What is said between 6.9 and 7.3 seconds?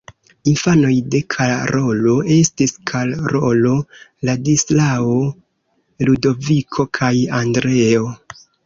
kaj